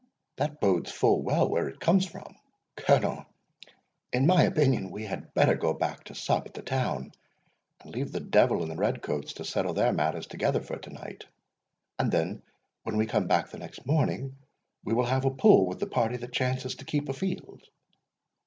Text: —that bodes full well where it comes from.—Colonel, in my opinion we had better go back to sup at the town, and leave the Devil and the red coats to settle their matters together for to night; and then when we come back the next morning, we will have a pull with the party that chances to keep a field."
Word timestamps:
—that 0.39 0.59
bodes 0.59 0.91
full 0.91 1.21
well 1.21 1.47
where 1.47 1.67
it 1.69 1.79
comes 1.79 2.07
from.—Colonel, 2.07 3.23
in 4.11 4.25
my 4.25 4.41
opinion 4.45 4.89
we 4.89 5.03
had 5.05 5.31
better 5.35 5.53
go 5.53 5.75
back 5.75 6.03
to 6.05 6.15
sup 6.15 6.47
at 6.47 6.55
the 6.55 6.63
town, 6.63 7.11
and 7.79 7.93
leave 7.93 8.11
the 8.11 8.19
Devil 8.19 8.63
and 8.63 8.71
the 8.71 8.75
red 8.75 9.03
coats 9.03 9.33
to 9.33 9.45
settle 9.45 9.75
their 9.75 9.93
matters 9.93 10.25
together 10.25 10.59
for 10.59 10.79
to 10.79 10.89
night; 10.89 11.25
and 11.99 12.11
then 12.11 12.41
when 12.81 12.97
we 12.97 13.05
come 13.05 13.27
back 13.27 13.51
the 13.51 13.59
next 13.59 13.85
morning, 13.85 14.35
we 14.83 14.91
will 14.95 15.05
have 15.05 15.23
a 15.25 15.29
pull 15.29 15.67
with 15.67 15.79
the 15.79 15.85
party 15.85 16.17
that 16.17 16.33
chances 16.33 16.73
to 16.73 16.83
keep 16.85 17.07
a 17.07 17.13
field." 17.13 17.67